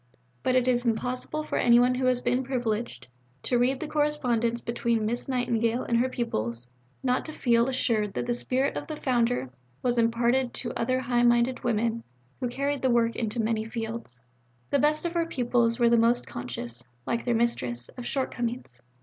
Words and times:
But 0.41 0.55
it 0.55 0.67
is 0.67 0.83
impossible 0.83 1.43
for 1.43 1.59
anyone 1.59 1.93
who 1.93 2.05
has 2.07 2.21
been 2.21 2.43
privileged 2.43 3.05
to 3.43 3.59
read 3.59 3.79
the 3.79 3.87
correspondence 3.87 4.59
between 4.59 5.05
Miss 5.05 5.27
Nightingale 5.29 5.83
and 5.83 5.95
her 5.99 6.09
pupils 6.09 6.67
not 7.03 7.23
to 7.25 7.31
feel 7.31 7.67
assured 7.67 8.15
that 8.15 8.25
the 8.25 8.33
spirit 8.33 8.75
of 8.75 8.87
the 8.87 8.95
Founder 8.97 9.51
was 9.83 9.99
imparted 9.99 10.55
to 10.55 10.73
other 10.73 11.01
high 11.01 11.21
minded 11.21 11.63
women 11.63 12.03
who 12.39 12.47
carried 12.49 12.81
the 12.81 12.89
work 12.89 13.15
into 13.15 13.39
many 13.39 13.63
fields. 13.63 14.25
The 14.71 14.79
best 14.79 15.05
of 15.05 15.13
her 15.13 15.27
pupils 15.27 15.77
were 15.77 15.89
the 15.89 15.97
most 15.97 16.25
conscious, 16.25 16.83
like 17.05 17.23
their 17.23 17.35
Mistress, 17.35 17.89
of 17.89 18.07
shortcomings. 18.07 18.79